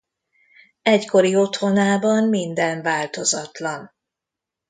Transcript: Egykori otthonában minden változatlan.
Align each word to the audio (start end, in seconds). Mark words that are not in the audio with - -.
Egykori 0.81 1.35
otthonában 1.35 2.29
minden 2.29 2.81
változatlan. 2.81 3.95